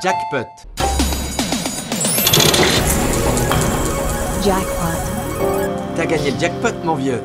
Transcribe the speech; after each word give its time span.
Jackpot. 0.00 0.46
Jackpot. 4.44 5.00
T'as 5.96 6.06
gagné 6.06 6.30
le 6.30 6.38
jackpot, 6.38 6.68
mon 6.84 6.94
vieux. 6.94 7.20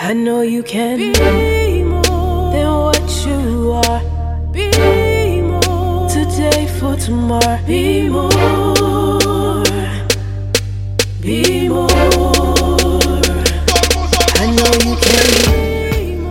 I 0.00 0.14
know 0.14 0.42
you 0.42 0.64
can 0.64 0.96
be 0.96 1.84
more 1.84 2.50
than 2.50 2.66
what 2.66 3.26
you 3.26 3.72
are. 3.72 4.02
Be 4.50 5.42
more 5.42 6.08
today 6.08 6.66
for 6.80 6.96
tomorrow. 6.96 7.58
Be 7.66 8.08
more. 8.08 8.67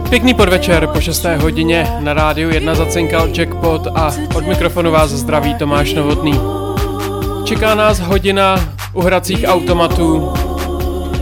Pěkný 0.09 0.33
podvečer 0.33 0.87
po 0.87 1.01
6. 1.01 1.25
hodině 1.41 1.87
na 1.99 2.13
rádiu 2.13 2.49
1 2.49 2.75
zacinkal 2.75 3.27
Jackpot 3.27 3.87
a 3.95 4.11
od 4.35 4.47
mikrofonu 4.47 4.91
vás 4.91 5.09
zdraví 5.09 5.55
Tomáš 5.55 5.93
Novotný. 5.93 6.39
Čeká 7.43 7.75
nás 7.75 7.99
hodina 7.99 8.69
u 8.93 9.01
hracích 9.01 9.45
automatů, 9.47 10.33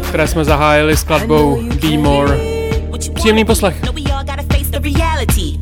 které 0.08 0.28
jsme 0.28 0.46
zahájili 0.46 0.98
skladbou 0.98 1.62
Be 1.82 1.98
More. 1.98 2.40
Příjemný 3.14 3.46
poslech. 3.46 3.84
No. 3.84 3.96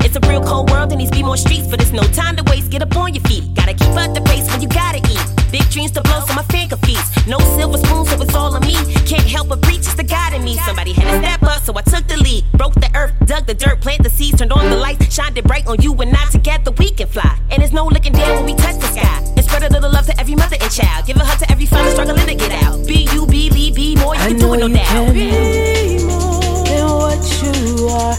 It's 0.06 0.16
a 0.16 0.20
real 0.28 0.44
cold 0.44 0.70
world 0.70 0.92
and 0.92 1.00
these 1.00 1.12
be 1.12 1.24
more 1.24 1.38
streets, 1.38 1.68
but 1.68 1.80
there's 1.80 1.92
no 1.92 2.04
time 2.04 2.36
to 2.36 2.44
waste. 2.44 2.70
Get 2.70 2.84
up 2.84 2.96
on 2.96 3.16
your 3.16 3.28
feet. 3.28 3.44
Gotta 3.56 3.74
keep 3.74 3.96
up 3.96 4.14
the 4.14 4.22
pace 4.22 4.48
when 4.52 4.62
you 4.62 4.68
gotta 4.68 4.98
eat. 4.98 5.13
Big 5.54 5.70
dreams 5.70 5.92
to 5.92 6.02
blow, 6.02 6.20
so 6.26 6.34
my 6.34 6.42
finger 6.50 6.78
feast. 6.78 7.28
No 7.28 7.38
silver 7.38 7.78
spoon, 7.78 8.06
so 8.08 8.20
it's 8.20 8.34
all 8.34 8.56
on 8.56 8.62
me. 8.66 8.74
Can't 9.06 9.22
help 9.22 9.50
but 9.50 9.62
preach, 9.62 9.86
it's 9.86 9.94
the 9.94 10.04
God 10.04 10.34
in 10.34 10.44
me. 10.44 10.58
Somebody 10.58 10.94
had 10.94 11.06
to 11.12 11.20
step 11.20 11.44
up, 11.44 11.62
so 11.62 11.72
I 11.78 11.84
took 11.84 12.08
the 12.08 12.18
lead. 12.18 12.44
Broke 12.54 12.74
the 12.74 12.90
earth, 12.96 13.14
dug 13.28 13.46
the 13.46 13.54
dirt, 13.54 13.80
planted 13.80 14.04
the 14.04 14.10
seeds, 14.10 14.40
turned 14.40 14.52
on 14.52 14.68
the 14.72 14.76
lights, 14.76 15.14
shined 15.14 15.38
it 15.38 15.46
bright 15.46 15.68
on 15.68 15.80
you 15.80 15.94
and 16.02 16.12
I. 16.18 16.26
Together 16.32 16.72
we 16.72 16.90
can 16.90 17.06
fly. 17.06 17.38
And 17.52 17.62
there's 17.62 17.72
no 17.72 17.86
looking 17.86 18.14
down 18.14 18.38
when 18.38 18.46
we 18.46 18.56
touch 18.56 18.78
the 18.78 18.88
sky. 18.88 19.22
And 19.38 19.46
spread 19.46 19.62
a 19.62 19.70
little 19.70 19.92
love 19.92 20.08
to 20.08 20.20
every 20.20 20.34
mother 20.34 20.58
and 20.60 20.72
child. 20.72 21.06
Give 21.06 21.18
a 21.18 21.24
hug 21.24 21.38
to 21.38 21.52
every 21.52 21.68
father 21.68 21.92
struggling 21.92 22.26
to 22.26 22.34
get 22.34 22.52
out. 22.64 22.88
Be 22.88 23.08
you, 23.14 23.28
believe, 23.28 23.76
be 23.76 23.96
more. 23.98 24.16
You 24.16 24.22
I 24.22 24.30
can 24.30 24.40
do 24.40 24.56
it, 24.56 24.58
no 24.58 24.70
doubt. 24.70 25.14
be 25.14 26.04
more 26.04 26.66
than 26.66 26.88
what 26.98 27.22
you 27.44 27.90
are. 27.94 28.18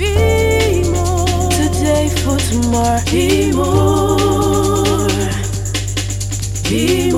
Be 0.00 0.88
more 0.88 1.50
today 1.52 2.08
for 2.24 2.38
tomorrow. 2.38 3.04
Be 3.10 3.52
more. 3.52 4.29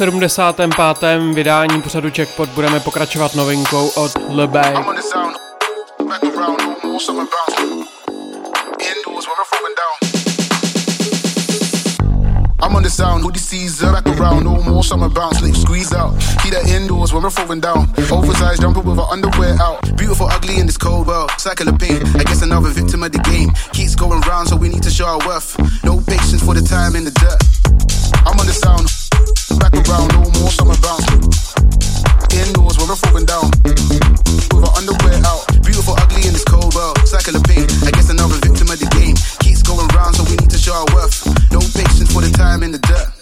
75. 0.00 1.04
vydání 1.34 1.82
pořadu 1.82 2.08
Jackpot 2.18 2.48
budeme 2.48 2.80
pokračovat 2.80 3.34
novinkou 3.34 3.88
od 3.88 4.12
LeBay. 4.28 4.74
I'm 4.74 4.86
on 4.86 4.96
the 4.96 5.02
sound, 5.02 5.36
on 13.24 13.32
the 13.32 13.40
Caesar, 13.50 13.92
back 13.92 14.06
around, 14.06 14.44
no 14.44 14.62
more 14.62 14.82
summer 14.82 15.08
bounce. 15.08 15.42
Lips 15.42 15.62
squeeze 15.62 15.92
out, 15.92 16.14
keep 16.42 16.54
that 16.54 16.68
indoors 16.68 17.12
when 17.12 17.22
we're 17.22 17.30
throwing 17.30 17.60
down. 17.60 17.88
Oversized 18.10 18.62
jumper 18.62 18.80
with 18.80 18.96
her 18.96 19.12
underwear 19.12 19.56
out. 19.60 19.96
Beautiful, 19.96 20.28
ugly 20.30 20.60
in 20.60 20.66
this 20.66 20.78
cold 20.78 21.06
world. 21.06 21.30
Cycle 21.38 21.68
of 21.68 21.78
pain, 21.78 22.02
I 22.16 22.24
guess 22.24 22.42
another 22.42 22.70
victim 22.70 23.02
of 23.02 23.12
the 23.12 23.18
game. 23.18 23.50
Keeps 23.72 23.96
going 23.96 24.20
round, 24.22 24.48
so 24.48 24.56
we 24.56 24.68
need 24.68 24.82
to 24.82 24.90
show 24.90 25.06
our 25.06 25.18
worth. 25.26 25.58
No 25.84 26.00
patience 26.00 26.42
for 26.42 26.54
the 26.54 26.62
time 26.62 26.96
in 26.96 27.04
the 27.04 27.10
dirt. 27.10 27.42
I'm 28.26 28.38
on 28.38 28.46
the 28.46 28.52
sound, 28.52 28.88
back 29.90 30.00
around, 30.00 30.12
no 30.14 30.40
more 30.40 30.50
summer 30.50 30.76
bounce. 30.82 31.54
Indoors 32.32 32.78
we're 32.78 32.94
throwing 32.94 33.26
down. 33.26 33.50
With 33.64 34.62
her 34.62 34.72
underwear 34.78 35.20
out. 35.26 35.46
Beautiful, 35.64 35.94
ugly 35.98 36.26
in 36.26 36.32
this 36.32 36.44
cold 36.44 36.74
world. 36.74 36.98
Cycle 37.06 37.36
of 37.36 37.44
pain. 37.44 37.66
I 37.84 37.90
guess 37.90 38.10
another 38.10 38.36
victim 38.36 38.70
of 38.70 38.78
the 38.78 38.88
game. 38.94 39.16
Keeps 39.40 39.62
going 39.62 39.88
round, 39.88 40.16
so 40.16 40.24
we 40.24 40.36
need 40.36 40.50
to 40.50 40.58
show 40.58 40.74
our 40.74 40.86
worth. 40.94 41.26
No 41.50 41.60
patience 41.60 42.12
for 42.12 42.22
the 42.22 42.30
time 42.30 42.62
in 42.62 42.72
the 42.72 42.78
dirt. 42.78 43.19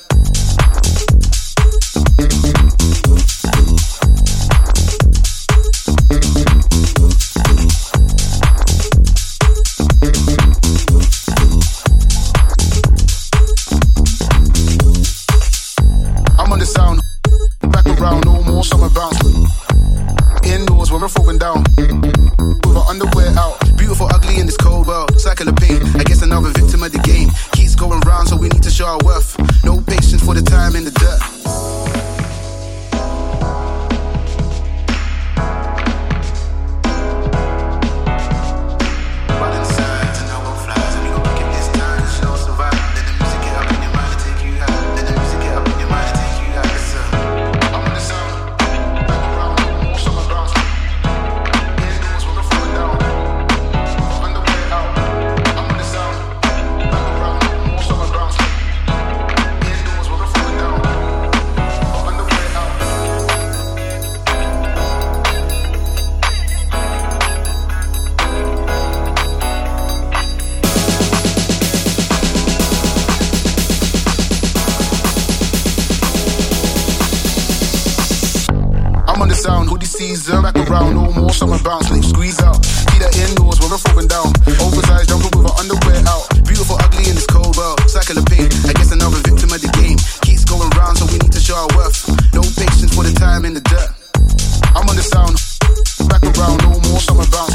coming 97.08 97.30
back. 97.30 97.47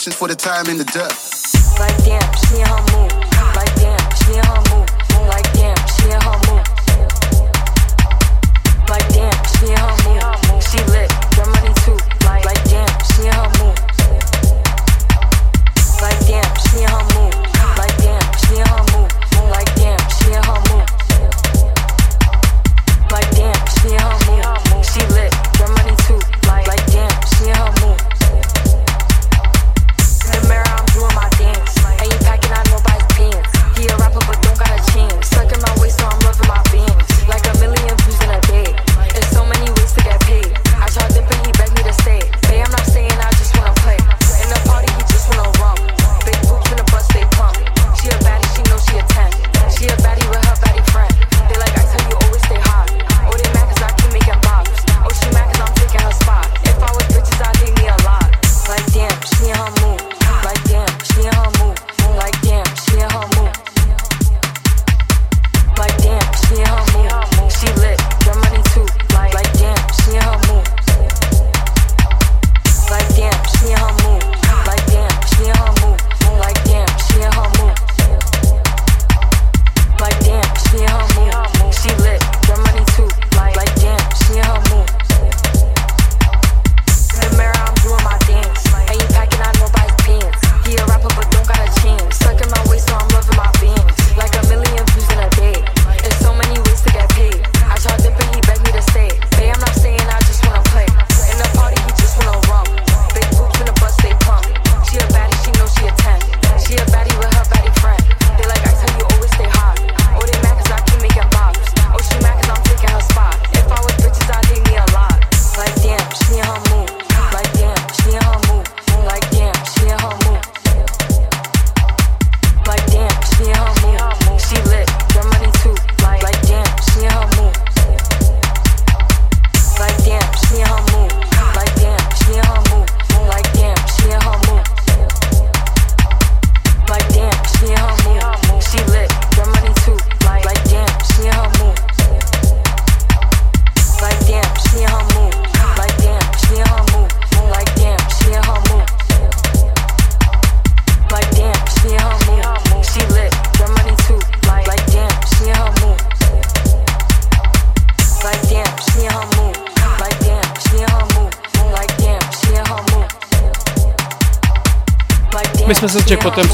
patience 0.00 0.16
for 0.16 0.28
the 0.28 0.34
time 0.34 0.66
in 0.70 0.78
the 0.78 0.84
dirt. 0.84 1.29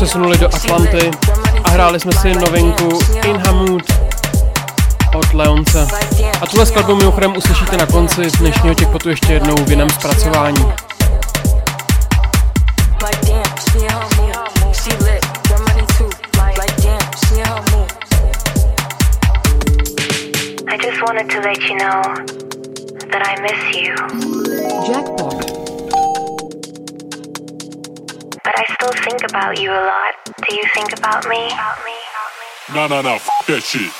přesunuli 0.07 0.39
do 0.39 0.55
Atlanty 0.55 1.11
a 1.65 1.71
hráli 1.71 2.01
jsme 2.01 2.13
si 2.13 2.35
novinku 2.35 2.99
In 3.25 3.37
Hamood 3.37 3.83
od 5.15 5.35
Leonce. 5.35 5.87
A 6.41 6.47
tuhle 6.47 6.67
skladbu 6.67 6.95
mimochodem 6.95 7.37
uslyšíte 7.37 7.77
na 7.77 7.87
konci 7.87 8.31
dnešního 8.39 8.75
Checkpotu 8.75 9.09
ještě 9.09 9.33
jednou 9.33 9.57
v 9.57 9.71
jiném 9.71 9.91
zpracování. 9.91 10.73
I 20.69 20.79
just 20.87 21.01
wanted 21.07 21.29
to 21.29 21.41
let 21.41 21.59
you 21.69 21.79
know 21.79 22.03
that 23.13 23.23
I 23.23 23.43
miss 23.43 23.77
you. 23.77 23.95
Jackpot. 24.93 25.36
but 28.47 28.55
I 28.55 28.65
still 28.75 28.95
think 29.05 29.21
about 29.31 29.59
you 29.61 29.71
a 29.71 29.83
lot. 29.93 30.13
Do 30.47 30.55
you 30.55 30.65
think 30.75 30.91
about 30.99 31.27
me? 31.27 31.43
About 31.51 31.79
me? 31.89 31.97
No, 32.75 32.87
no, 32.87 33.03
no, 33.03 33.19
that 33.47 33.63
shit. 33.63 33.91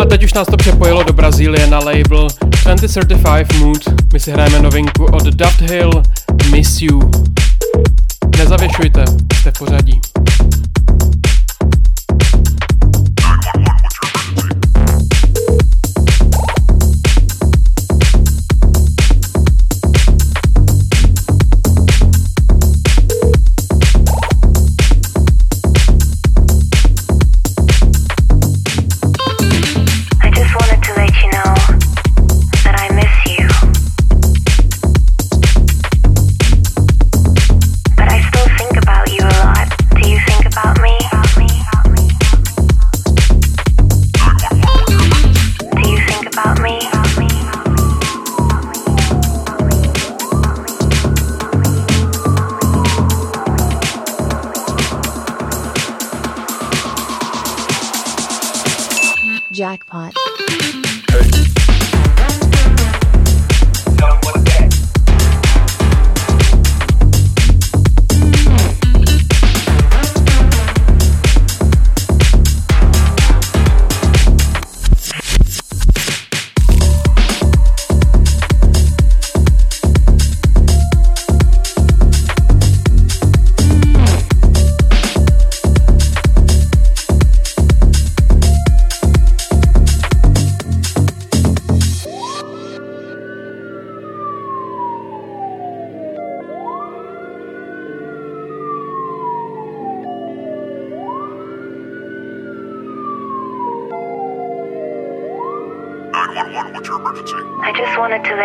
A 0.00 0.04
teď 0.04 0.24
už 0.24 0.32
nás 0.32 0.46
to 0.46 0.56
přepojilo 0.56 1.02
do 1.02 1.12
Brazílie 1.12 1.66
na 1.66 1.78
label 1.78 2.28
2035 2.64 3.52
Mood. 3.52 3.82
My 4.12 4.20
si 4.20 4.30
hrajeme 4.30 4.58
novinku 4.58 5.04
od 5.04 5.22
Dove 5.22 5.66
Hill 5.70 6.02
Miss 6.50 6.82
You. 6.82 7.10
Nezavěšujte, 8.38 9.04
jste 9.40 9.50
v 9.50 9.58
pořadí. 9.58 10.00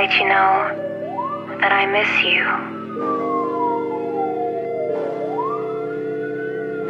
Let 0.09 0.19
you 0.19 0.27
know 0.27 1.57
that 1.61 1.71
I 1.71 1.85
miss 1.85 2.09
you. 2.23 2.43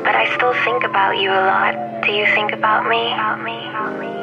But 0.04 0.16
I 0.16 0.34
still 0.36 0.54
think 0.64 0.84
about 0.86 1.18
you 1.18 1.30
a 1.30 1.44
lot. 1.44 2.06
Do 2.06 2.14
you 2.14 2.26
think 2.28 2.54
about 2.54 2.88
me? 2.88 3.12
About 3.14 3.44
me? 3.44 3.58
About 3.70 4.00
me? 4.00 4.19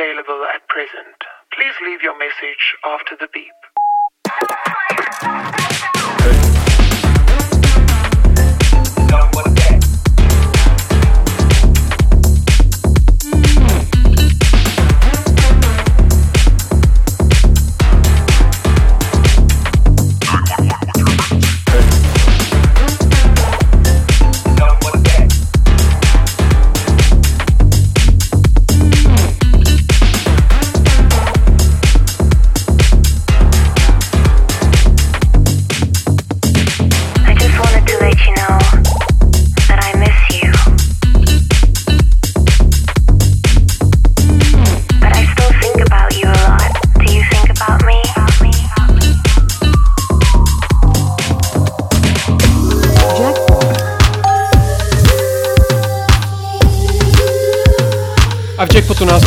Available 0.00 0.44
at 0.54 0.66
present. 0.68 1.18
Please 1.52 1.74
leave 1.84 2.00
your 2.02 2.16
message 2.18 2.76
after 2.86 3.16
the 3.20 3.28
beep. 3.34 3.52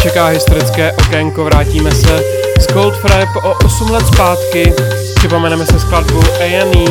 Čeká 0.03 0.25
historické 0.27 0.91
okénko, 0.91 1.43
vrátíme 1.43 1.91
se 1.91 2.23
z 2.59 2.67
Goldfrapp 2.73 3.35
o 3.43 3.53
8 3.65 3.91
let 3.91 4.07
zpátky, 4.07 4.73
připomeneme 5.15 5.65
se 5.65 5.79
skladbu 5.79 6.19
A&E, 6.39 6.85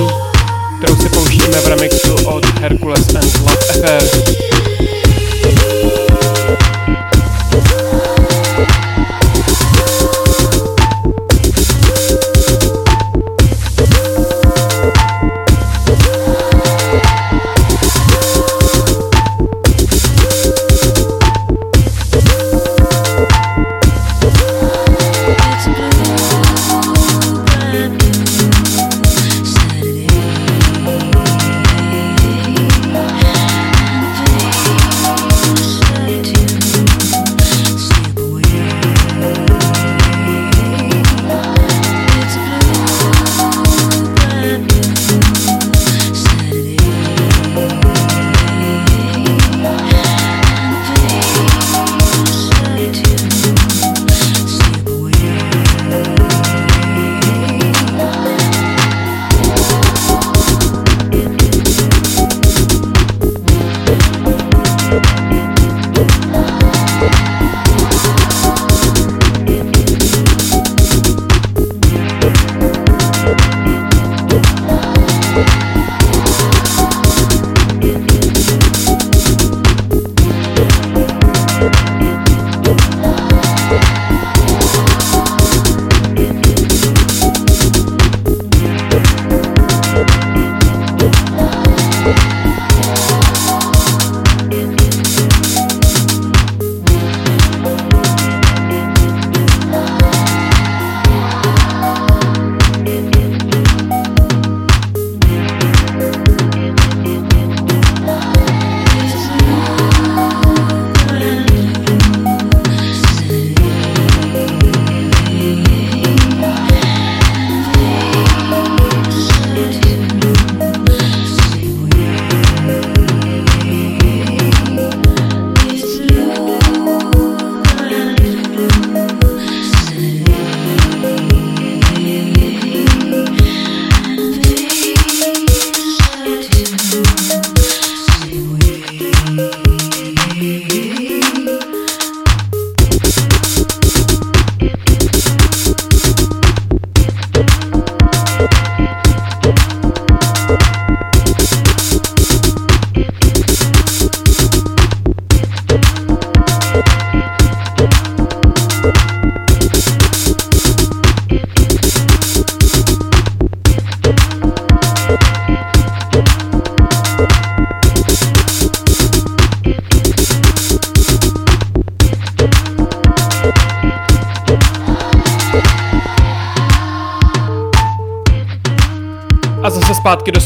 kterou 0.78 0.96
si 0.96 1.08
pouštíme 1.08 1.60
v 1.60 1.66
remixu 1.66 2.14
od 2.26 2.58
Hercules 2.60 3.14
and 3.14 3.38
Love 3.38 3.56
Affair. 3.70 4.02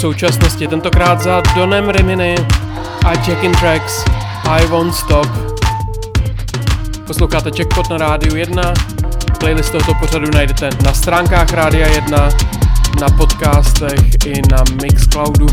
Současnosti, 0.06 0.66
tentokrát 0.66 1.22
za 1.22 1.42
Donem 1.54 1.88
Rimini 1.88 2.34
a 3.04 3.12
Jack 3.14 3.44
in 3.44 3.52
Tracks 3.52 4.04
I 4.44 4.66
Won't 4.66 4.94
Stop. 4.94 5.26
Posloucháte 7.06 7.50
Jackpot 7.58 7.90
na 7.90 7.98
rádiu 7.98 8.36
1. 8.36 8.75
Playlist 9.40 9.72
tohoto 9.72 9.94
pořadu 9.94 10.30
najdete 10.30 10.70
na 10.84 10.92
stránkách 10.92 11.52
Rádia 11.52 11.86
1, 11.86 12.28
na 13.00 13.08
podcastech 13.08 14.26
i 14.26 14.42
na 14.50 14.64
Mixcloudu. 14.82 15.46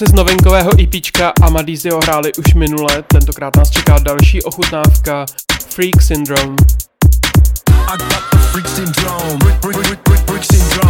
Si 0.00 0.06
z 0.06 0.12
novinkového 0.12 0.70
EPčka 0.80 1.32
Amadizio 1.42 2.00
hráli 2.00 2.32
už 2.38 2.54
minule, 2.54 3.02
tentokrát 3.06 3.56
nás 3.56 3.70
čeká 3.70 3.98
další 3.98 4.42
ochutnávka 4.42 5.26
Freak 5.68 6.02
Syndrome. 6.02 6.56
I 7.68 7.96
got 7.98 8.30
the 8.32 8.38
freak 8.38 8.68
syndrome, 8.68 9.38
freak, 9.60 9.76
freak, 9.76 10.00
freak, 10.06 10.26
freak 10.26 10.44
syndrome. 10.44 10.89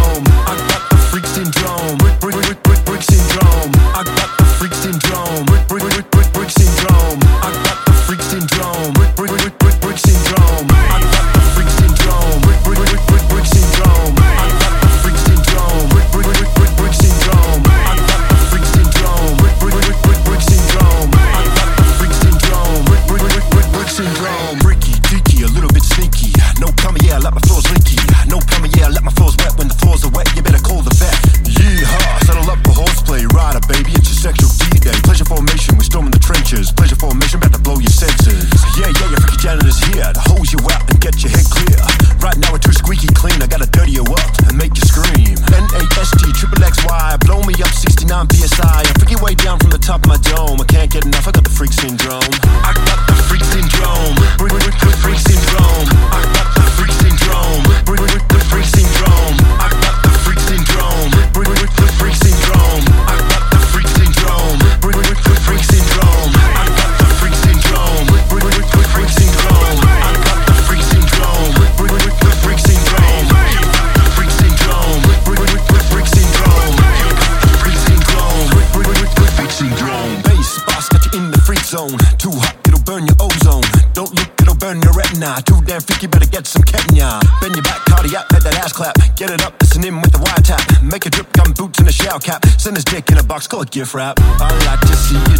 gift 93.71 93.93
wrap. 93.93 94.19
I 94.19 94.49
like 94.65 94.81
to 94.81 94.95
see 94.95 95.30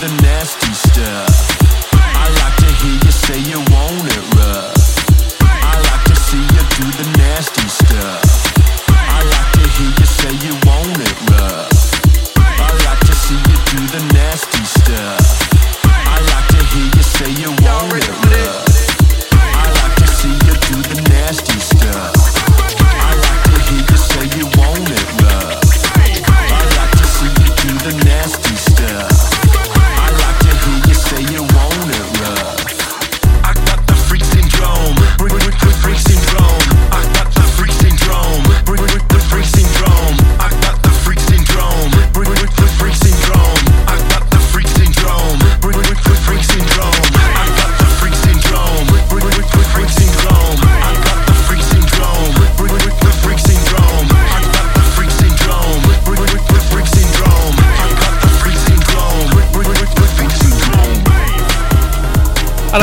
the 0.00 0.22
nasty 0.22 0.72
stuff. 0.74 1.57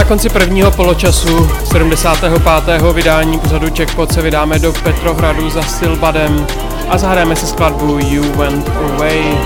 konci 0.07 0.29
prvního 0.29 0.71
poločasu 0.71 1.49
75. 1.71 2.81
vydání 2.93 3.39
pořadu 3.39 3.67
Checkpot 3.77 4.13
se 4.13 4.21
vydáme 4.21 4.59
do 4.59 4.73
Petrohradu 4.73 5.49
za 5.49 5.61
Silbadem 5.61 6.47
a 6.89 6.97
zahrajeme 6.97 7.35
si 7.35 7.47
skladbu 7.47 7.99
You 7.99 8.23
Went 8.33 8.69
Away. 8.69 9.37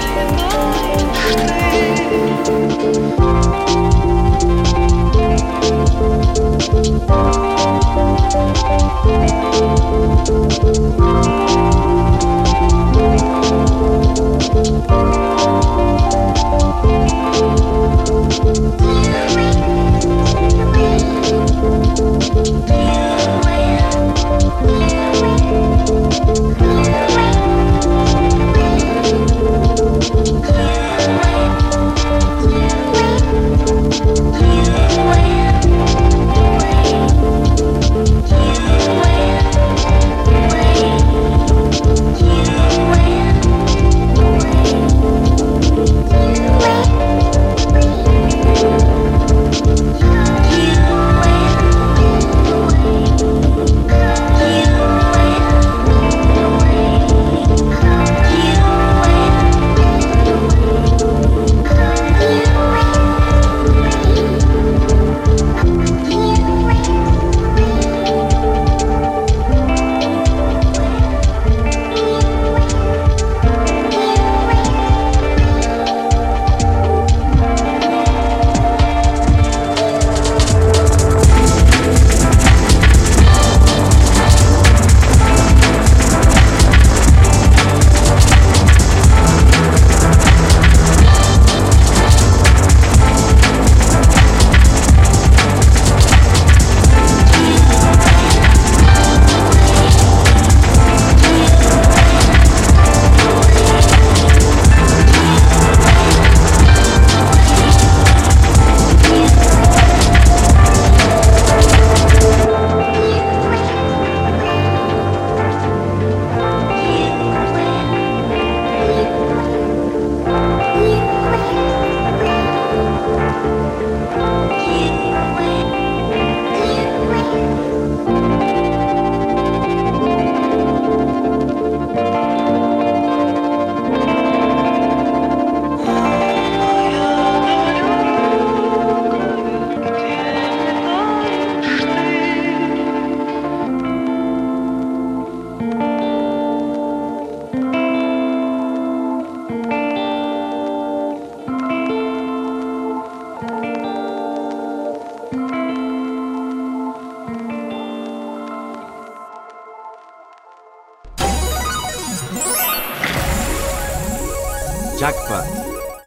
Jackpot. 165.09 165.45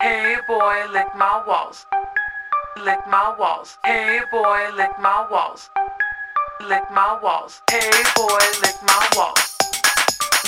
Hey 0.01 0.37
boy, 0.47 0.77
lick 0.93 1.12
my 1.17 1.43
walls. 1.45 1.87
Lick 2.85 3.01
my 3.09 3.35
walls. 3.37 3.77
Hey 3.85 4.21
boy, 4.31 4.61
lick 4.77 4.97
my 5.01 5.27
walls. 5.29 5.71
Lick 6.61 6.88
my 6.93 7.19
walls. 7.21 7.62
Hey 7.69 7.91
boy, 8.15 8.38
lick 8.62 8.79
my 8.87 9.09
walls. 9.17 9.59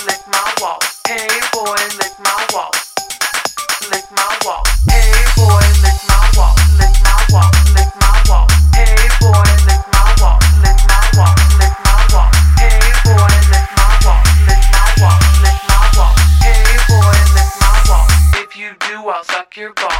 Lick 0.07 0.23
my 0.31 0.53
walls. 0.61 1.01
Hey 1.05 1.27
boy, 1.51 1.75
lick 1.99 2.15
my 2.23 2.47
walls. 2.53 2.93
Lick 3.91 4.07
my 4.15 4.37
walls. 4.45 4.69
Hey 4.87 5.11
boy, 5.35 5.59
lick 5.83 5.99
my 6.07 6.23
walls. 6.37 6.61
Lick 6.79 6.95
my 7.03 7.27
walls. 7.35 7.59
Lick 7.75 7.91
my 7.99 8.23
walls. 8.29 8.53
Hey 8.71 8.95
boy, 9.19 9.43
lick 9.67 9.83
my 9.91 10.15
walls. 10.21 10.47
Lick 10.63 10.79
my 10.87 11.03
walls. 11.19 11.54
Your 19.57 19.71
balls. 19.73 19.94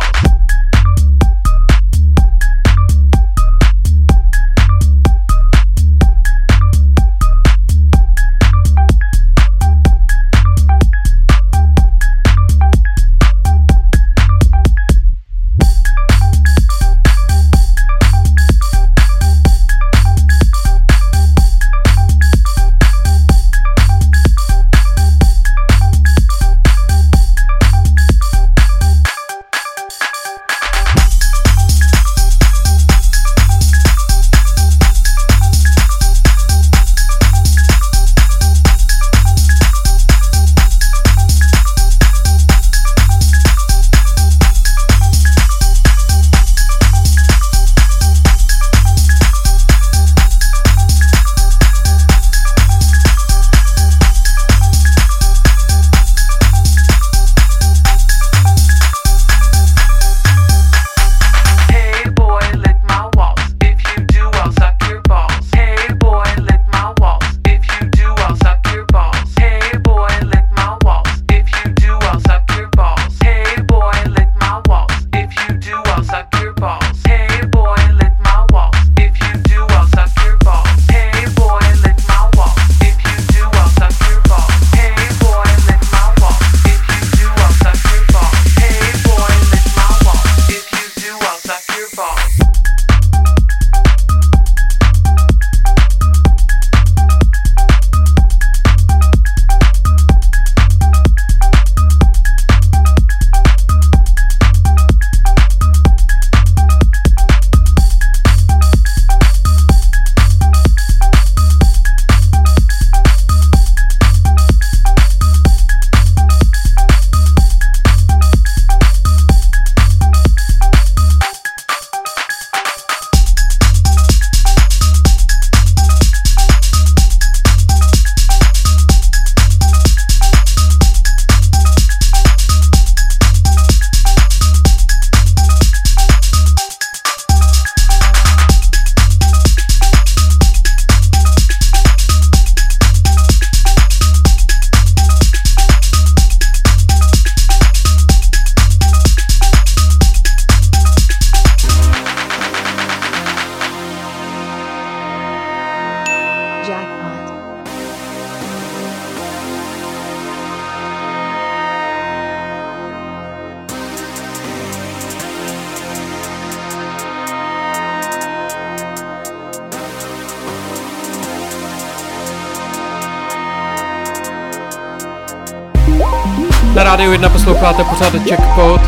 Na 176.76 176.84
rádiu 176.84 177.12
1 177.12 177.30
posloucháte 177.30 177.84
pořád 177.84 178.14
Jackpot, 178.26 178.82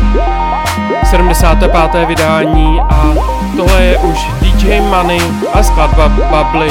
75. 1.10 2.06
vydání 2.08 2.80
a 2.80 3.14
tohle 3.56 3.82
je 3.82 3.98
už 3.98 4.18
DJ 4.40 4.80
Money 4.80 5.20
a 5.52 5.62
skladba 5.62 6.08
Bubbly. 6.08 6.68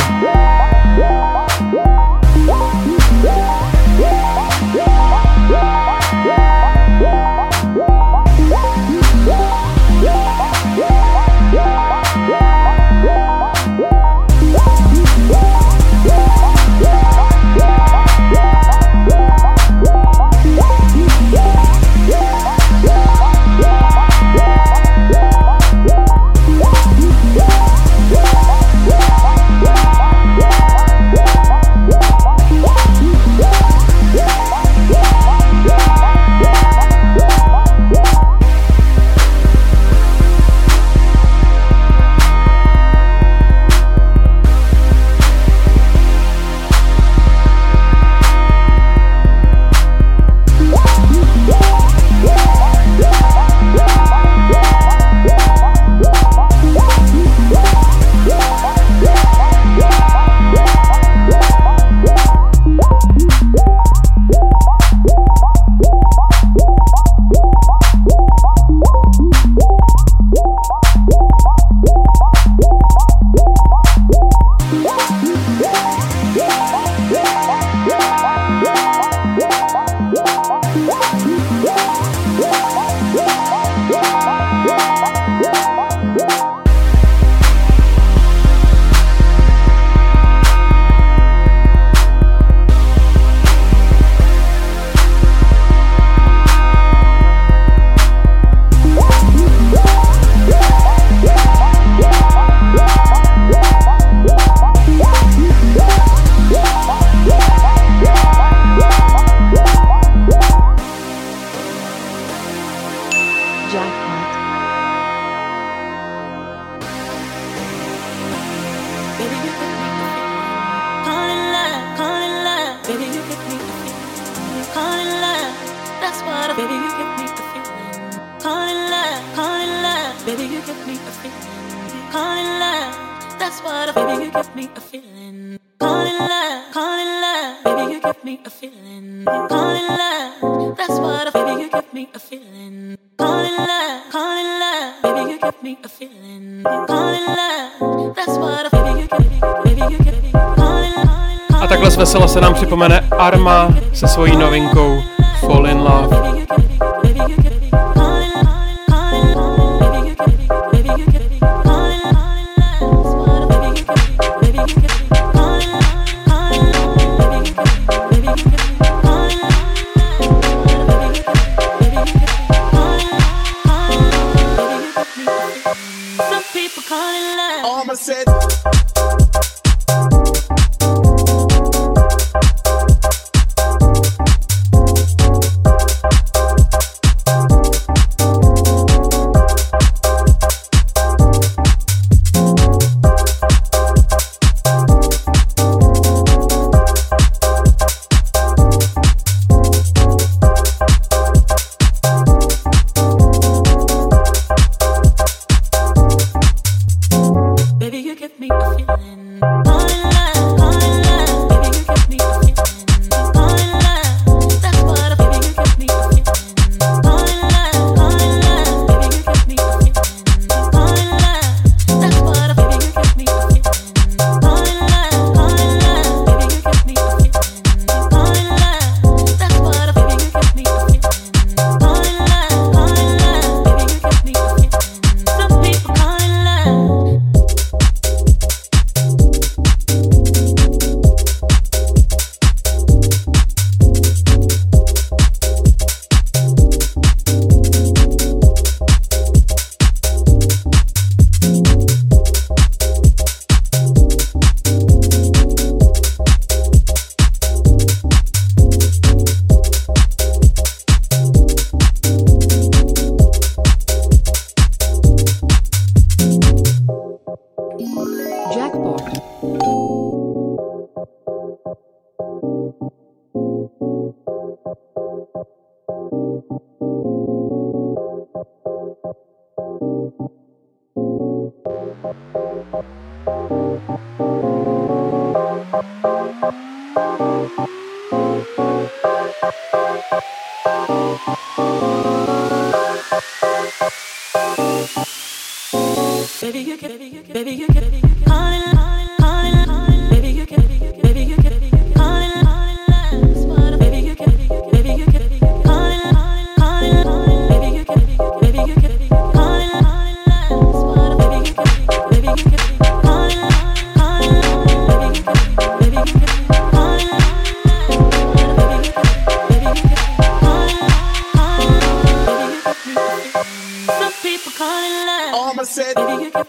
Arma 153.17 153.69
se 153.93 154.07
svojí 154.07 154.37
novinkou 154.37 155.03
Fall 155.39 155.67
in 155.67 155.77
Love. 155.77 156.26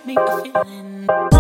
me 0.09 0.17
a 0.17 0.43
feeling. 0.43 1.38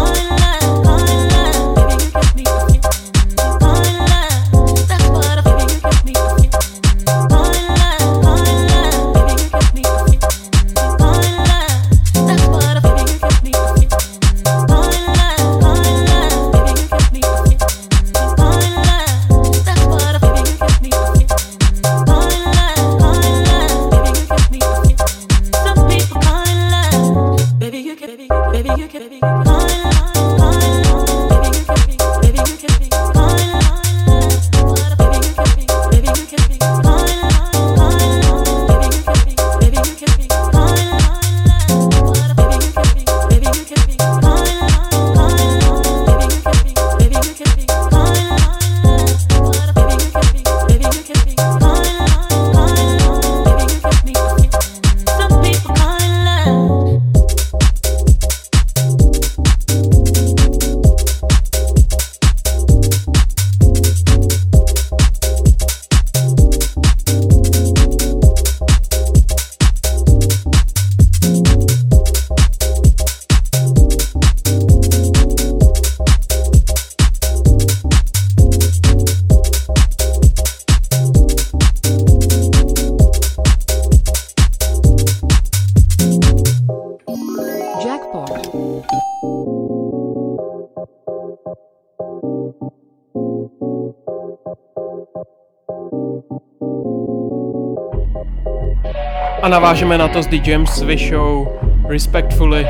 Navážeme 99.48 99.98
na 99.98 100.08
to 100.08 100.22
s 100.22 100.26
DJem 100.26 100.66
Swishou 100.66 101.48
Respectfully. 101.88 102.66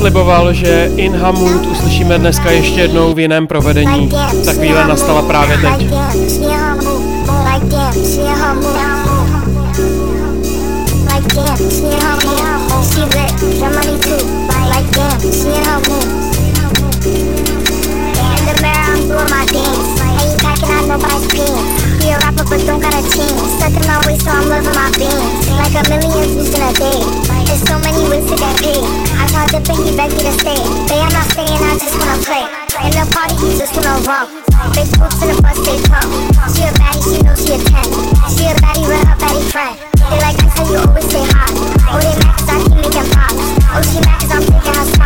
Sliboval, 0.00 0.52
že 0.52 0.90
In 0.96 1.16
Hamut 1.16 1.66
uslyšíme 1.66 2.18
dneska 2.18 2.50
ještě 2.50 2.80
jednou 2.80 3.14
v 3.14 3.18
jiném 3.18 3.46
provedení. 3.46 4.08
Ta 4.44 4.52
chvíle 4.52 4.88
nastala 4.88 5.22
právě 5.22 5.58
teď. 5.58 5.88
But 22.50 22.66
don't 22.66 22.82
got 22.82 22.92
a 22.94 23.02
team. 23.02 23.36
Stuck 23.46 23.76
in 23.78 23.86
my 23.86 24.16
so 24.18 24.30
I'm 24.32 24.48
loving 24.48 24.74
my 24.74 24.90
beans. 24.98 25.48
Like 25.54 25.78
a 25.78 25.82
million 25.88 26.34
views 26.34 26.52
in 26.52 26.62
a 26.62 26.72
day. 26.72 27.39
So 27.66 27.78
many 27.80 28.02
ways 28.08 28.26
to 28.30 28.36
get 28.36 28.54
paid. 28.60 28.84
I 29.20 29.26
tried 29.28 29.50
to 29.52 29.60
pay, 29.60 29.76
he 29.82 29.96
begged 29.96 30.16
me 30.16 30.22
to 30.24 30.34
stay. 30.40 30.60
They 30.88 31.00
are 31.00 31.12
not 31.12 31.26
staying, 31.32 31.60
I 31.60 31.76
just 31.76 31.96
wanna 31.98 32.18
play. 32.24 32.44
In 32.86 32.92
the 32.96 33.04
party, 33.12 33.36
he 33.36 33.58
just 33.58 33.76
wanna 33.76 34.00
romp. 34.08 34.30
Big 34.74 34.88
boots 34.96 35.20
in 35.20 35.28
the 35.28 35.36
bus, 35.42 35.58
they 35.64 35.78
pump. 35.88 36.08
She 36.54 36.62
a 36.64 36.72
baddie, 36.80 37.04
she 37.04 37.18
knows 37.22 37.40
she 37.40 37.54
a 37.54 37.58
10. 37.60 37.84
She 38.32 38.44
a 38.48 38.54
baddie 38.60 38.86
with 38.88 39.04
her 39.04 39.16
baddie 39.16 39.46
friend. 39.52 39.76
They 40.10 40.18
like 40.20 40.38
I 40.40 40.46
tell 40.56 40.68
you 40.72 40.78
always 40.80 41.04
stay 41.04 41.24
hot. 41.32 41.52
Oh, 41.92 42.00
they 42.00 42.14
cause 42.16 42.48
I 42.48 42.56
keep 42.64 42.76
making 42.80 43.08
pops. 43.12 43.44
Oh, 43.70 43.82
she 43.84 43.98
cause 44.00 44.30
I'm 44.32 44.42
taking 44.42 44.74
her 44.74 44.99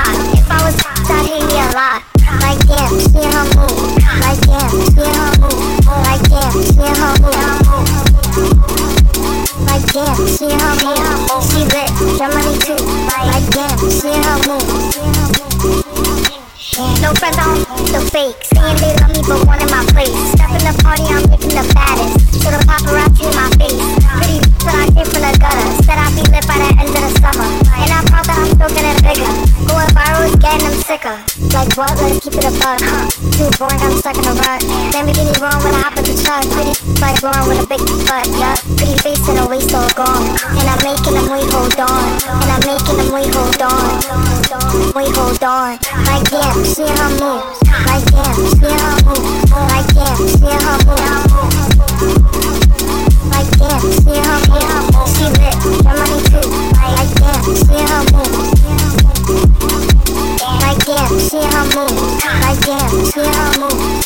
stuck 34.04 34.20
in 34.20 34.28
a 34.28 34.34
rut. 34.36 34.60
Lamborghini 34.92 35.32
wrong 35.40 35.56
when 35.64 35.72
I 35.72 35.80
hop 35.80 35.96
in 35.96 36.04
the 36.04 36.12
truck. 36.20 36.44
Pretty 36.52 36.76
like 37.00 37.16
blowing 37.24 37.48
with 37.48 37.64
a 37.64 37.68
big 37.72 37.80
butt, 38.04 38.28
yeah. 38.36 38.52
Pretty 38.76 39.00
face 39.00 39.24
and 39.32 39.40
a 39.40 39.48
waist 39.48 39.72
all 39.72 39.88
gone. 39.96 40.28
And 40.60 40.68
I'm 40.68 40.76
making 40.84 41.16
them 41.16 41.24
wait, 41.32 41.48
hold 41.48 41.72
on. 41.80 42.04
And 42.28 42.50
I'm 42.52 42.60
making 42.68 43.00
them 43.00 43.08
wait, 43.16 43.32
hold 43.32 43.56
on. 43.64 43.80
Wait, 44.92 45.08
hold 45.16 45.40
on. 45.40 45.80
Like 46.04 46.28
damn, 46.28 46.52
in 46.52 46.92
her 47.00 47.16
moves. 47.16 47.64
Like 47.88 48.04
damn, 48.12 48.36
in 48.60 48.76
her 48.76 48.92
moves. 49.08 49.48
Like 49.72 49.88
damn, 49.96 50.20
in 50.20 50.52
her 50.52 50.76
moves. 50.84 51.64
Like 53.32 53.48
damn, 53.56 53.88
in 54.04 54.20
her 54.20 54.44
moves. 54.52 55.16
She 55.16 55.32
lit, 55.32 55.56
got 55.80 55.96
money 55.96 56.20
too. 56.28 56.44
Like 56.76 57.08
damn, 57.16 57.40
in 57.72 57.88
her 57.88 58.04
moves. 58.12 59.03
Damn, 60.84 61.18
she 61.18 61.38
in 61.38 61.50
her. 61.50 61.64
Like 62.44 62.60
damn, 62.60 62.92
she 63.10 63.20
in 63.20 63.32
her. 63.32 63.56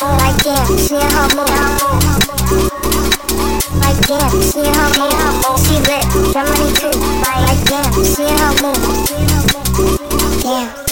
Like 0.01 0.37
damn, 0.43 0.77
she 0.77 0.95
in 0.95 1.01
her. 1.11 1.27
Like 3.79 3.99
damn, 4.07 4.41
she 4.41 4.59
in 4.59 4.73
her 4.73 4.89
moves. 4.97 5.61
She 5.67 5.75
lit, 5.75 6.05
got 6.33 6.45
money 6.47 6.71
too. 6.73 6.93
Damn, 7.65 7.93
she 8.05 8.23
in 8.23 8.37
her 8.37 8.53
moves. 8.63 8.83
Damn. 10.43 10.88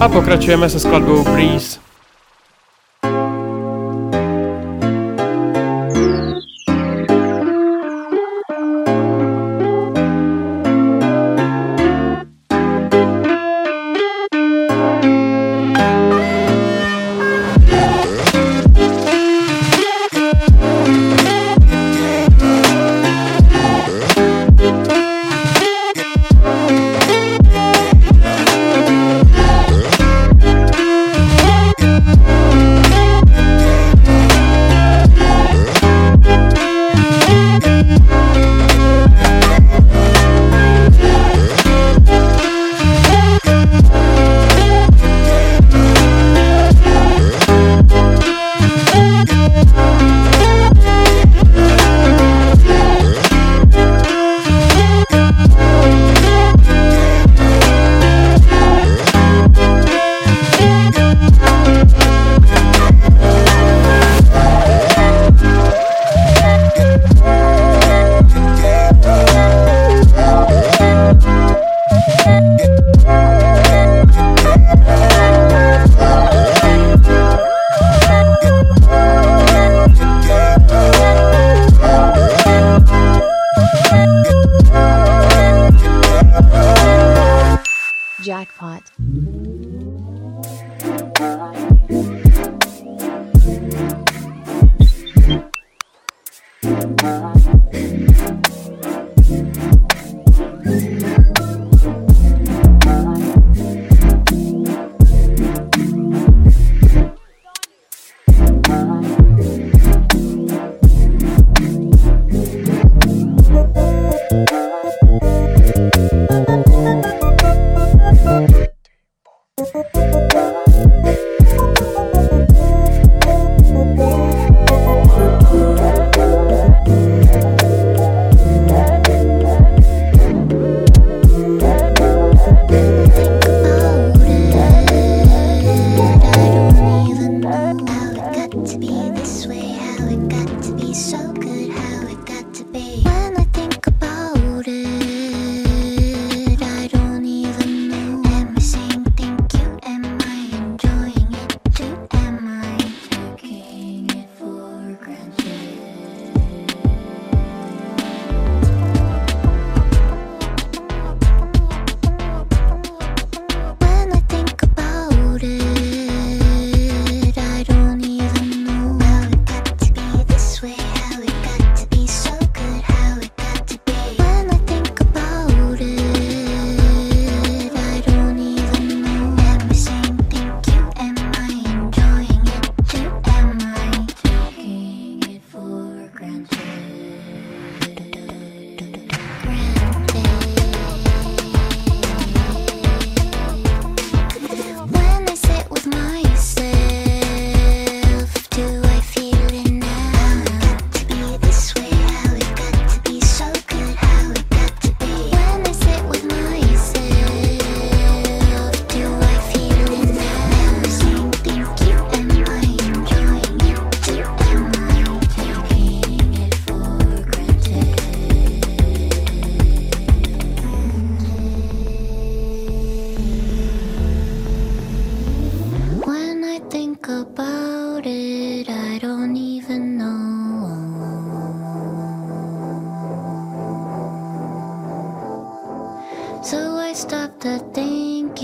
A 0.00 0.08
pokračujeme 0.08 0.70
se 0.70 0.80
skladbou 0.80 1.24
Breeze. 1.24 1.87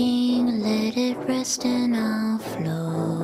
Let 0.03 0.97
it 0.97 1.17
rest 1.27 1.65
and 1.65 1.95
I'll 1.95 2.37
flow. 2.37 3.15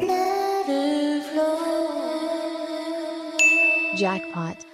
Let 0.00 0.68
it 0.68 1.24
flow. 1.24 1.56
Jackpot. 3.96 4.64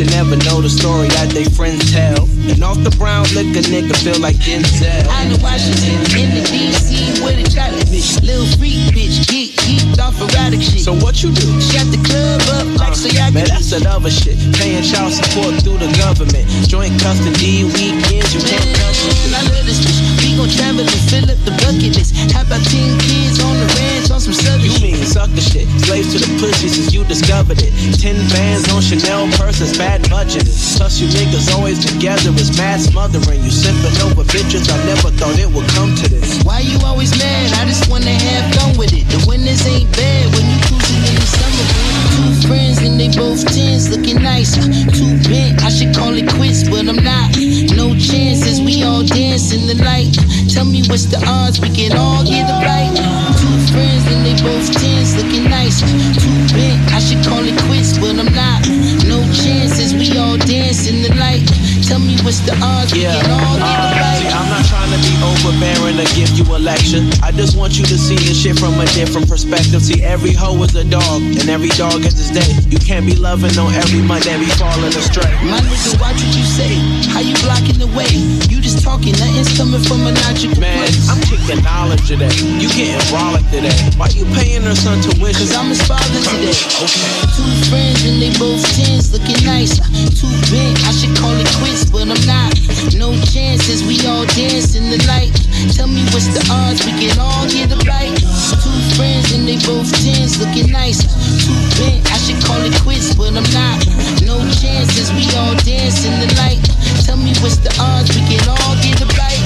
You 0.00 0.08
never 0.16 0.32
know 0.48 0.64
the 0.64 0.72
story 0.72 1.12
that 1.20 1.28
they 1.36 1.44
friends 1.44 1.92
tell. 1.92 2.24
And 2.48 2.64
off 2.64 2.80
the 2.80 2.88
brown 2.96 3.28
liquor, 3.36 3.60
nigga 3.68 3.92
feel 4.00 4.16
like 4.16 4.40
Denzel. 4.40 4.88
Out 5.12 5.28
of 5.28 5.44
Washington, 5.44 6.00
in 6.16 6.40
the 6.40 6.42
DC 6.48 7.20
with 7.20 7.36
a 7.36 7.44
chocolate 7.44 7.84
bitch. 7.92 8.16
Little 8.24 8.48
freak 8.56 8.80
bitch, 8.96 9.28
geek, 9.28 9.52
geeked 9.60 10.00
off 10.00 10.16
erratic 10.16 10.64
shit. 10.64 10.80
So 10.80 10.96
what 10.96 11.20
you 11.20 11.28
do? 11.36 11.44
Shut 11.60 11.84
the 11.92 12.00
club 12.00 12.40
up 12.56 12.64
like 12.80 12.96
uh, 12.96 12.96
so 12.96 13.12
y'all 13.12 13.28
Man, 13.28 13.44
that's 13.44 13.76
another 13.76 14.08
shit. 14.08 14.40
Paying 14.56 14.88
child 14.88 15.12
support 15.12 15.60
through 15.60 15.76
the 15.84 15.92
government. 16.00 16.48
Joint 16.64 16.96
custody 16.96 17.68
weekends, 17.68 18.32
you 18.32 18.40
can't 18.40 18.64
touch 18.72 19.04
it. 19.04 19.36
I 19.36 19.44
love 19.52 19.68
this 19.68 19.84
bitch. 19.84 20.00
We 20.24 20.32
gon' 20.40 20.48
travel 20.48 20.88
and 20.88 21.02
fill 21.12 21.28
up 21.28 21.40
the 21.44 21.52
bucket 21.60 21.92
list. 21.92 22.16
How 22.32 22.48
about 22.48 22.64
10 22.64 22.96
kids 23.04 23.36
on 23.44 23.52
the 23.52 23.68
ranch 23.76 23.99
on 24.20 24.34
some 24.34 24.36
southern 24.36 24.68
You 24.68 24.80
mean 24.84 25.00
sucker 25.04 25.40
shit. 25.40 25.66
Slaves 25.80 26.12
to 26.12 26.18
the 26.20 26.28
pussy 26.36 26.68
since 26.68 26.92
you 26.92 27.04
discovered 27.04 27.56
it. 27.62 27.72
Ten 27.96 28.16
bands 28.28 28.68
on 28.68 28.82
Chanel 28.82 29.28
purses, 29.40 29.76
bad 29.76 30.04
budget. 30.10 30.44
Plus 30.76 31.00
you 31.00 31.08
niggas 31.08 31.48
always 31.56 31.80
together, 31.80 32.28
it's 32.36 32.52
mad 32.58 32.80
smothering. 32.80 33.40
You 33.40 33.50
sipping 33.50 33.96
over 34.04 34.24
bitches, 34.28 34.68
I 34.68 34.76
never 34.84 35.10
thought 35.16 35.38
it 35.38 35.48
would 35.48 35.68
come 35.72 35.96
to 35.96 36.06
this. 36.08 36.42
Why 36.44 36.60
you 36.60 36.76
always 36.84 37.16
mad? 37.16 37.52
I 37.56 37.64
just 37.64 37.88
wanna 37.88 38.12
have 38.12 38.54
fun 38.56 38.76
with 38.76 38.92
it. 38.92 39.08
The 39.08 39.24
winners 39.24 39.64
ain't 39.66 39.88
bad 39.96 40.24
when 40.36 40.44
you 40.44 40.58
cruising 40.68 41.00
in 41.00 41.16
the 41.16 41.28
summer. 41.28 41.66
Two 42.12 42.48
friends 42.48 42.78
and 42.84 43.00
they 43.00 43.08
both 43.16 43.40
tens, 43.48 43.88
looking 43.88 44.20
nice. 44.20 44.52
Too 44.96 45.16
bent, 45.28 45.62
I 45.64 45.70
should 45.70 45.96
call 45.96 46.12
it 46.12 46.28
quits, 46.36 46.68
but 46.68 46.84
I'm 46.84 47.00
not. 47.00 47.32
No 47.72 47.96
chances, 47.96 48.60
we 48.60 48.82
all 48.84 49.04
dance 49.04 49.52
in 49.56 49.64
the 49.64 49.80
light. 49.80 50.12
Tell 50.50 50.64
me 50.64 50.82
what's 50.90 51.06
the 51.06 51.22
odds, 51.26 51.60
we 51.60 51.70
can 51.70 51.96
all 51.96 52.24
get 52.24 52.42
it 52.42 52.60
right. 52.66 52.90
Two 53.38 53.54
friends 53.70 54.02
and 54.10 54.26
they 54.26 54.34
both 54.42 54.66
tens, 54.74 55.14
looking 55.14 55.48
nice. 55.48 55.78
Too 55.78 56.34
bent, 56.50 56.90
I 56.90 56.98
should 56.98 57.22
call 57.24 57.46
it 57.46 57.54
quits, 57.70 57.96
but 57.98 58.18
I'm 58.18 58.26
not. 58.34 58.66
No 59.06 59.22
chances, 59.30 59.94
we 59.94 60.18
all 60.18 60.36
dance 60.36 60.90
in 60.90 61.02
the 61.06 61.14
light. 61.14 61.46
Tell 61.90 61.98
me 61.98 62.14
what's 62.22 62.38
the 62.46 62.54
odds, 62.62 62.94
Yeah, 62.94 63.18
can 63.18 63.34
all 63.34 63.58
get 63.58 63.66
it 63.66 63.98
uh, 63.98 64.14
see, 64.22 64.30
I'm 64.30 64.46
not 64.46 64.62
trying 64.70 64.94
to 64.94 65.00
be 65.02 65.10
overbearing 65.26 65.98
or 65.98 66.06
give 66.14 66.30
you 66.38 66.46
a 66.54 66.58
lecture. 66.62 67.02
I 67.18 67.34
just 67.34 67.58
want 67.58 67.82
you 67.82 67.84
to 67.90 67.98
see 67.98 68.14
this 68.14 68.38
shit 68.38 68.54
from 68.62 68.78
a 68.78 68.86
different 68.94 69.26
perspective. 69.26 69.82
See, 69.82 69.98
every 69.98 70.30
hoe 70.30 70.54
is 70.62 70.70
a 70.78 70.86
dog, 70.86 71.18
and 71.18 71.50
every 71.50 71.74
dog 71.74 72.06
has 72.06 72.14
its 72.14 72.30
day. 72.30 72.46
You 72.70 72.78
can't 72.78 73.02
be 73.10 73.18
loving 73.18 73.58
on 73.58 73.74
every 73.74 74.06
Monday, 74.06 74.38
be 74.38 74.46
falling 74.54 74.94
astray. 74.94 75.34
My 75.42 75.58
nigga, 75.66 75.98
watch 75.98 76.22
what 76.22 76.30
you 76.30 76.46
say. 76.46 76.78
How 77.10 77.26
you 77.26 77.34
blocking 77.42 77.82
the 77.82 77.90
way? 77.90 78.06
You 78.46 78.62
just 78.62 78.86
talking, 78.86 79.18
nothing's 79.18 79.50
coming 79.58 79.82
from 79.82 80.06
a 80.06 80.14
logical 80.30 80.62
Man, 80.62 80.86
place. 80.86 81.10
I'm 81.10 81.18
kicking 81.26 81.58
knowledge 81.66 82.06
today. 82.06 82.30
You 82.62 82.70
getting 82.70 83.02
brolic 83.10 83.42
today. 83.50 83.74
Why 83.98 84.14
you 84.14 84.30
paying 84.38 84.62
her 84.62 84.78
son 84.78 85.02
tuition? 85.02 85.42
Cause 85.42 85.58
I'm 85.58 85.66
his 85.74 85.82
father 85.82 86.22
today. 86.22 86.54
okay. 86.54 87.10
Two 87.34 87.50
friends 87.66 88.06
and 88.06 88.22
they 88.22 88.30
both 88.38 88.62
tens, 88.78 89.10
looking 89.10 89.42
nice. 89.42 89.74
Too 90.14 90.30
bent, 90.54 90.78
I 90.86 90.94
should 90.94 91.18
call 91.18 91.34
it 91.34 91.50
quits, 91.58 91.79
but 91.88 92.04
I'm 92.04 92.20
not. 92.26 92.52
No 92.92 93.14
chances, 93.32 93.80
we 93.86 93.96
all 94.04 94.26
dance 94.36 94.74
in 94.74 94.90
the 94.90 95.00
light. 95.06 95.32
Tell 95.72 95.88
me 95.88 96.04
what's 96.12 96.28
the 96.34 96.42
odds, 96.52 96.84
we 96.84 96.92
can 96.98 97.16
all 97.16 97.46
get 97.48 97.72
it 97.72 97.80
right. 97.86 98.12
Two 98.60 98.76
friends 98.98 99.32
and 99.32 99.48
they 99.48 99.56
both 99.64 99.88
tens, 100.04 100.36
looking 100.36 100.68
nice. 100.68 101.00
Too 101.46 101.56
bent, 101.80 102.04
I 102.10 102.18
should 102.20 102.42
call 102.44 102.60
it 102.60 102.74
quits, 102.82 103.14
but 103.14 103.32
I'm 103.32 103.46
not. 103.54 103.78
No 104.26 104.42
chances, 104.60 105.08
we 105.16 105.24
all 105.38 105.54
dance 105.64 106.04
in 106.04 106.12
the 106.20 106.28
light. 106.42 106.60
Tell 107.06 107.16
me 107.16 107.32
what's 107.40 107.56
the 107.62 107.72
odds, 107.80 108.10
we 108.12 108.20
can 108.26 108.42
all 108.50 108.74
get 108.82 109.00
it 109.00 109.12
right. 109.16 109.42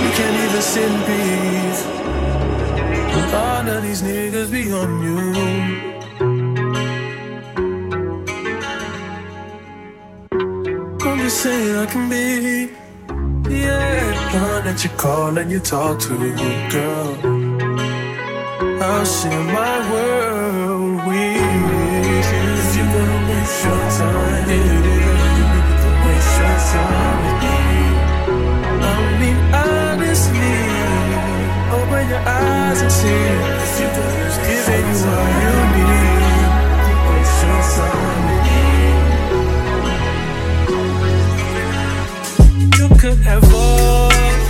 You 0.00 0.10
can't 0.18 0.36
even 0.40 0.62
sit 0.62 0.90
in 0.90 0.98
peace. 1.06 1.82
All 3.34 3.68
of 3.68 3.82
these 3.82 4.02
niggas 4.02 4.50
be 4.50 4.70
on 4.70 5.02
you. 5.02 6.03
I'm 11.24 11.30
just 11.30 11.46
I 11.46 11.86
can 11.86 12.10
be, 12.10 12.68
yeah, 13.48 14.12
one 14.34 14.64
that 14.66 14.84
you 14.84 14.90
call 14.90 15.38
and 15.38 15.50
you 15.50 15.58
talk 15.58 15.98
to, 16.00 16.18
girl. 16.68 17.16
I'll 18.82 19.06
share 19.06 19.44
my 19.58 19.76
world 19.90 21.06
with 21.08 21.40
you. 21.40 21.64
If 22.60 22.76
you're 22.76 22.92
gonna 22.92 23.28
waste 23.30 23.64
your 23.64 23.84
time, 23.96 24.50
yeah, 24.52 24.84
waste 26.04 26.36
your 26.44 26.56
time 26.68 27.18
with 27.24 27.40
me. 27.40 27.84
I 28.84 29.00
mean, 29.20 29.38
honestly, 29.64 30.52
open 31.72 32.04
your 32.12 32.20
eyes 32.20 32.80
and 32.82 32.92
see 32.92 33.24
if 33.64 33.80
you 33.80 33.88
just 33.96 34.40
giving 34.44 34.86
you 34.92 35.08
what 35.08 35.32
you 35.40 35.56
need. 35.72 36.52
Waste 37.08 37.40
your 37.44 37.60
time 37.76 38.13
could 43.04 43.18
have 43.18 44.43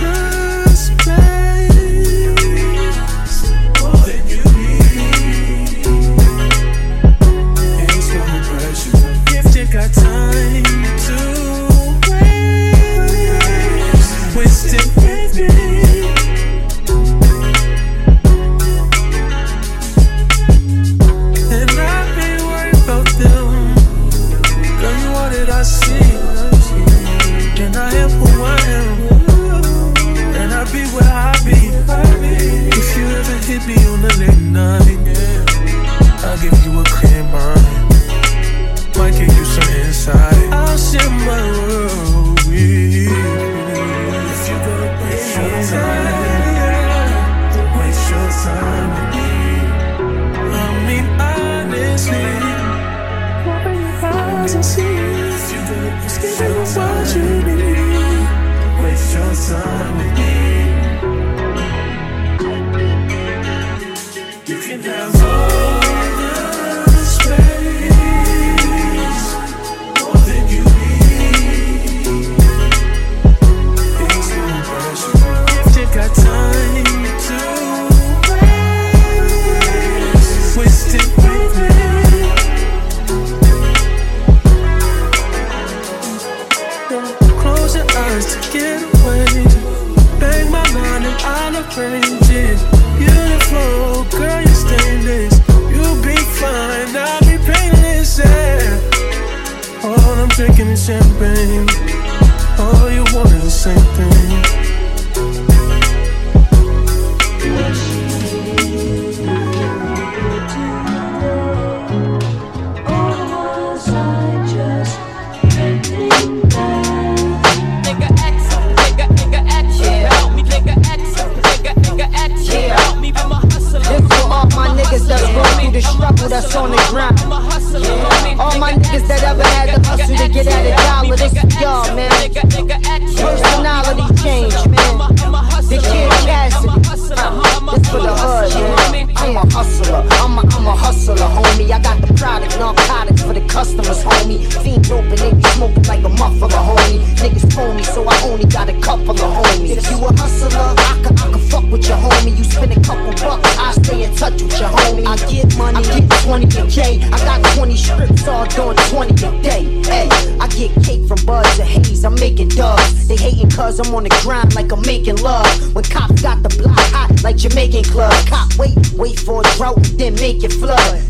then 169.97 170.15
make 170.15 170.43
it 170.43 170.51
flood. 170.51 171.04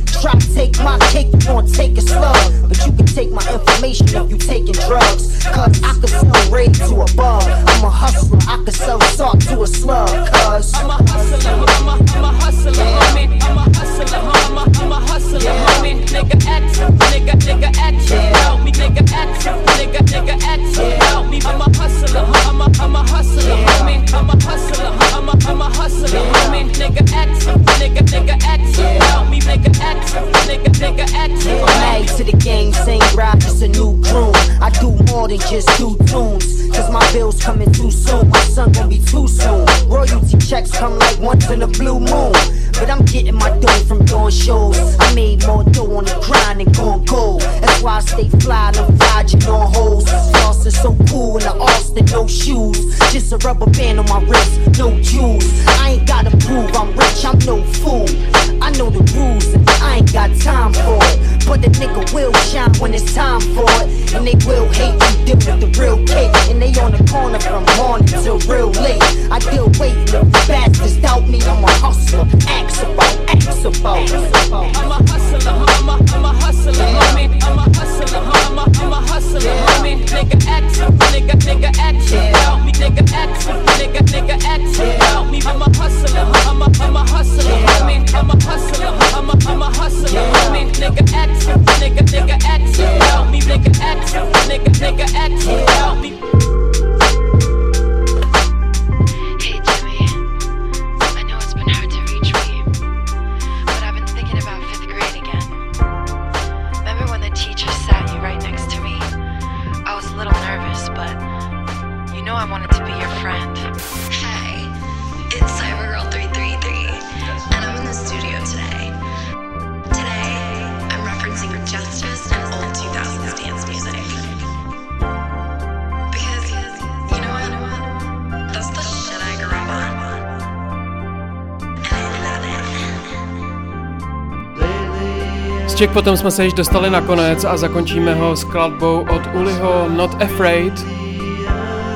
potom 135.95 136.17
jsme 136.17 136.31
se 136.31 136.45
již 136.45 136.53
dostali 136.53 136.89
na 136.89 137.01
konec 137.01 137.43
a 137.43 137.57
zakončíme 137.57 138.15
ho 138.15 138.35
skladbou 138.35 139.05
od 139.09 139.21
Uliho 139.33 139.89
Not 139.89 140.21
Afraid. 140.21 140.85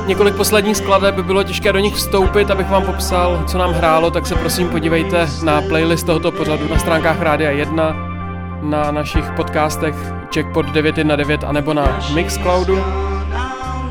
Několik 0.08 0.36
posledních 0.36 0.78
skladeb 0.78 1.16
by 1.16 1.24
bylo 1.24 1.44
těžké 1.44 1.74
do 1.74 1.80
nich 1.80 1.96
vstoupit, 1.96 2.52
abych 2.52 2.70
vám 2.70 2.84
popsal, 2.84 3.44
co 3.48 3.58
nám 3.58 3.74
hrálo, 3.74 4.12
tak 4.12 4.28
se 4.28 4.36
prosím 4.36 4.70
podívejte 4.70 5.28
na 5.44 5.62
playlist 5.62 6.06
tohoto 6.06 6.32
pořadu 6.32 6.68
na 6.70 6.80
stránkách 6.80 7.22
Rádia 7.22 7.52
1, 7.52 7.96
na 8.62 8.92
našich 8.92 9.32
podcastech 9.32 9.96
Checkpot 10.34 10.66
919 10.66 11.44
anebo 11.44 11.74
na 11.74 12.00
Mixcloudu. 12.14 12.84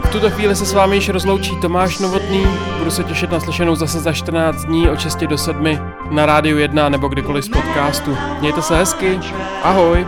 V 0.05 0.13
tuto 0.13 0.31
chvíli 0.31 0.57
se 0.57 0.67
s 0.67 0.73
vámi 0.73 0.97
již 0.97 1.09
rozloučí 1.09 1.57
Tomáš 1.57 1.99
Novotný, 1.99 2.47
budu 2.79 2.91
se 2.91 3.05
těšit 3.05 3.31
na 3.31 3.41
slyšenou 3.41 3.75
zase 3.75 4.01
za 4.01 4.13
14 4.13 4.65
dní 4.65 4.89
o 4.91 4.97
6 4.97 5.21
do 5.21 5.39
7 5.39 5.79
na 6.11 6.27
Rádiu 6.27 6.59
1 6.59 6.89
nebo 6.89 7.09
kdykoliv 7.09 7.45
z 7.45 7.49
podcastu. 7.49 8.17
Mějte 8.41 8.63
se 8.63 8.77
hezky, 8.77 9.21
ahoj! 9.63 10.07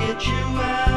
get 0.00 0.26
you 0.26 0.32
out. 0.58 0.89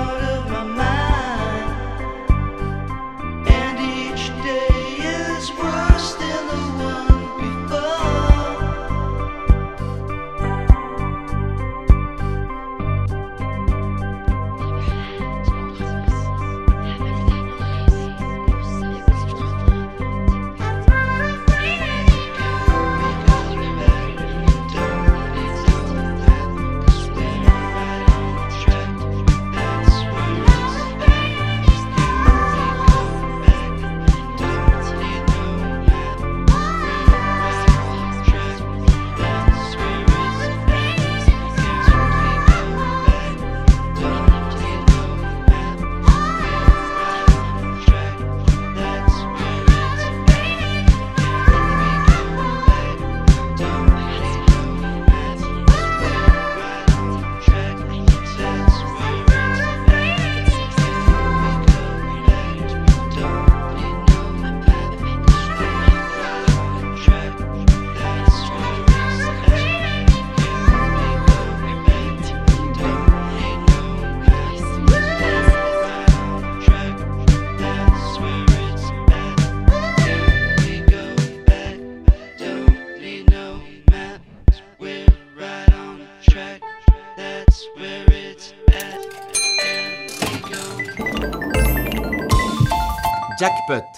Jackpot. 93.44 93.93